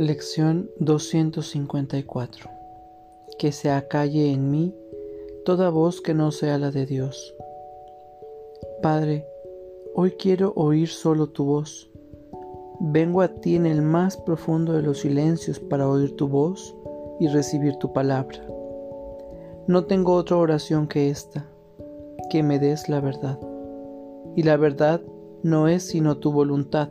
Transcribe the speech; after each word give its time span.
Lección 0.00 0.70
254 0.78 2.48
Que 3.36 3.50
se 3.50 3.72
acalle 3.72 4.30
en 4.30 4.48
mí 4.48 4.72
toda 5.44 5.70
voz 5.70 6.00
que 6.00 6.14
no 6.14 6.30
sea 6.30 6.56
la 6.56 6.70
de 6.70 6.86
Dios. 6.86 7.34
Padre, 8.80 9.26
hoy 9.96 10.12
quiero 10.12 10.52
oír 10.54 10.86
solo 10.86 11.30
tu 11.30 11.46
voz. 11.46 11.90
Vengo 12.78 13.22
a 13.22 13.40
ti 13.40 13.56
en 13.56 13.66
el 13.66 13.82
más 13.82 14.16
profundo 14.16 14.74
de 14.74 14.82
los 14.82 15.00
silencios 15.00 15.58
para 15.58 15.88
oír 15.88 16.14
tu 16.14 16.28
voz 16.28 16.76
y 17.18 17.26
recibir 17.26 17.74
tu 17.78 17.92
palabra. 17.92 18.38
No 19.66 19.86
tengo 19.86 20.14
otra 20.14 20.36
oración 20.36 20.86
que 20.86 21.10
esta, 21.10 21.44
que 22.30 22.44
me 22.44 22.60
des 22.60 22.88
la 22.88 23.00
verdad. 23.00 23.40
Y 24.36 24.44
la 24.44 24.56
verdad 24.56 25.00
no 25.42 25.66
es 25.66 25.82
sino 25.82 26.18
tu 26.18 26.30
voluntad, 26.30 26.88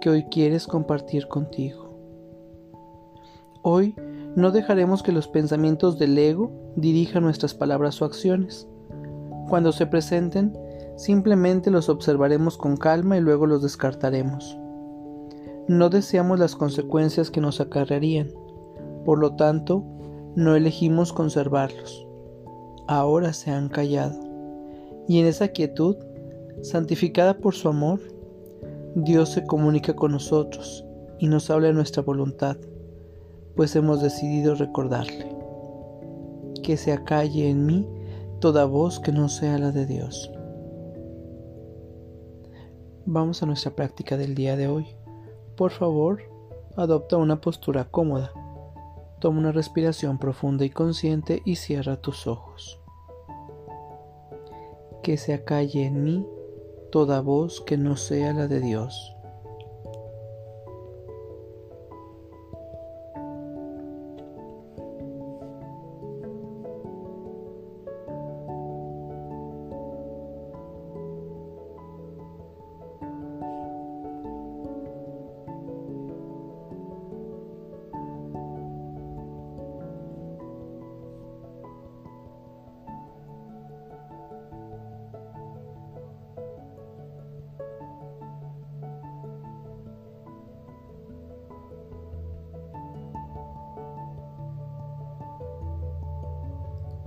que 0.00 0.10
hoy 0.10 0.22
quieres 0.30 0.68
compartir 0.68 1.26
contigo. 1.26 1.89
Hoy 3.62 3.94
no 4.36 4.50
dejaremos 4.52 5.02
que 5.02 5.12
los 5.12 5.28
pensamientos 5.28 5.98
del 5.98 6.16
ego 6.16 6.50
dirijan 6.76 7.24
nuestras 7.24 7.54
palabras 7.54 8.00
o 8.00 8.04
acciones. 8.04 8.66
Cuando 9.48 9.72
se 9.72 9.86
presenten, 9.86 10.56
simplemente 10.96 11.70
los 11.70 11.88
observaremos 11.88 12.56
con 12.56 12.76
calma 12.76 13.18
y 13.18 13.20
luego 13.20 13.46
los 13.46 13.62
descartaremos. 13.62 14.56
No 15.68 15.90
deseamos 15.90 16.38
las 16.38 16.56
consecuencias 16.56 17.30
que 17.30 17.40
nos 17.40 17.60
acarrearían, 17.60 18.30
por 19.04 19.18
lo 19.18 19.34
tanto, 19.36 19.84
no 20.36 20.54
elegimos 20.54 21.12
conservarlos. 21.12 22.06
Ahora 22.86 23.32
se 23.32 23.50
han 23.50 23.68
callado. 23.68 24.18
Y 25.06 25.18
en 25.20 25.26
esa 25.26 25.48
quietud, 25.48 25.96
santificada 26.62 27.38
por 27.38 27.54
su 27.54 27.68
amor, 27.68 28.00
Dios 28.94 29.30
se 29.30 29.44
comunica 29.44 29.94
con 29.94 30.12
nosotros 30.12 30.84
y 31.18 31.28
nos 31.28 31.50
habla 31.50 31.68
de 31.68 31.74
nuestra 31.74 32.02
voluntad, 32.02 32.56
pues 33.60 33.76
hemos 33.76 34.00
decidido 34.00 34.54
recordarle. 34.54 35.36
Que 36.62 36.78
se 36.78 36.94
acalle 36.94 37.50
en 37.50 37.66
mí 37.66 37.86
toda 38.38 38.64
voz 38.64 39.00
que 39.00 39.12
no 39.12 39.28
sea 39.28 39.58
la 39.58 39.70
de 39.70 39.84
Dios. 39.84 40.32
Vamos 43.04 43.42
a 43.42 43.46
nuestra 43.46 43.72
práctica 43.72 44.16
del 44.16 44.34
día 44.34 44.56
de 44.56 44.66
hoy. 44.66 44.86
Por 45.58 45.72
favor, 45.72 46.22
adopta 46.74 47.18
una 47.18 47.42
postura 47.42 47.84
cómoda 47.84 48.32
Toma 49.20 49.40
una 49.40 49.52
respiración 49.52 50.16
profunda 50.16 50.64
y 50.64 50.70
consciente 50.70 51.42
y 51.44 51.56
cierra 51.56 52.00
tus 52.00 52.26
ojos. 52.26 52.80
Que 55.02 55.18
se 55.18 55.34
acalle 55.34 55.84
en 55.84 56.02
mí 56.02 56.26
toda 56.90 57.20
voz 57.20 57.60
que 57.60 57.76
no 57.76 57.98
sea 57.98 58.32
la 58.32 58.48
de 58.48 58.60
Dios. 58.60 59.14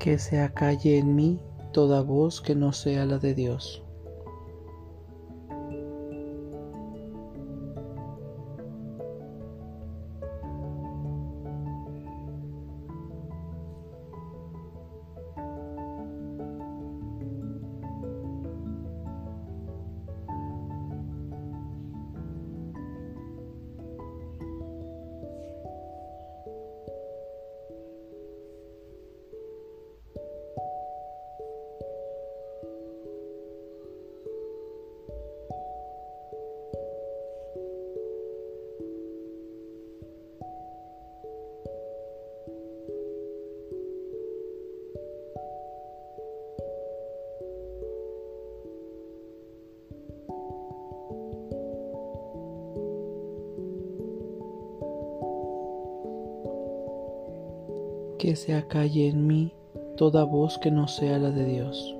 Que 0.00 0.18
se 0.18 0.40
acalle 0.40 0.98
en 0.98 1.14
mí 1.14 1.38
toda 1.72 2.00
voz 2.00 2.40
que 2.40 2.54
no 2.56 2.72
sea 2.72 3.04
la 3.04 3.18
de 3.18 3.34
Dios. 3.34 3.84
Que 58.20 58.36
se 58.36 58.54
acalle 58.54 59.08
en 59.08 59.26
mí 59.26 59.54
toda 59.96 60.24
voz 60.24 60.58
que 60.58 60.70
no 60.70 60.88
sea 60.88 61.18
la 61.18 61.30
de 61.30 61.46
Dios. 61.46 61.96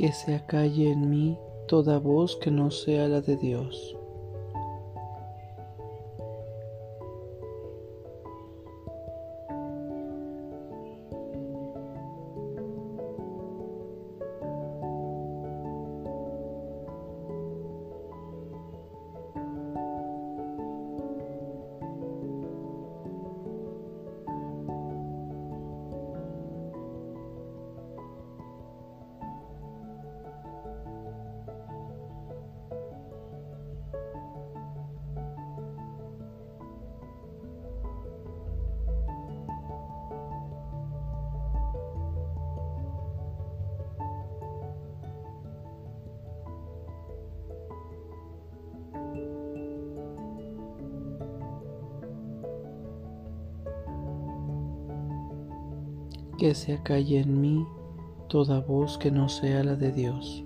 Que 0.00 0.12
se 0.12 0.34
acalle 0.34 0.92
en 0.92 1.10
mí 1.10 1.38
toda 1.68 1.98
voz 1.98 2.34
que 2.36 2.50
no 2.50 2.70
sea 2.70 3.06
la 3.06 3.20
de 3.20 3.36
Dios. 3.36 3.99
Que 56.40 56.54
se 56.54 56.72
acalle 56.72 57.20
en 57.20 57.38
mí 57.38 57.66
toda 58.30 58.60
voz 58.60 58.96
que 58.96 59.10
no 59.10 59.28
sea 59.28 59.62
la 59.62 59.76
de 59.76 59.92
Dios. 59.92 60.42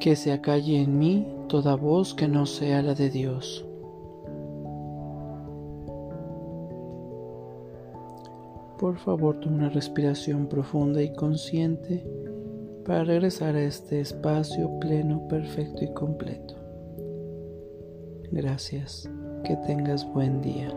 Que 0.00 0.16
se 0.16 0.32
acalle 0.32 0.82
en 0.82 0.98
mí 0.98 1.28
toda 1.48 1.76
voz 1.76 2.14
que 2.14 2.26
no 2.26 2.46
sea 2.46 2.82
la 2.82 2.94
de 2.94 3.10
Dios. 3.10 3.64
Por 8.78 8.96
favor, 8.96 9.38
toma 9.40 9.56
una 9.56 9.68
respiración 9.68 10.46
profunda 10.46 11.02
y 11.02 11.12
consciente 11.12 12.02
para 12.86 13.04
regresar 13.04 13.54
a 13.54 13.62
este 13.62 14.00
espacio 14.00 14.80
pleno, 14.80 15.28
perfecto 15.28 15.84
y 15.84 15.92
completo. 15.92 16.54
Gracias. 18.32 19.08
Que 19.44 19.56
tengas 19.66 20.10
buen 20.12 20.40
día. 20.40 20.74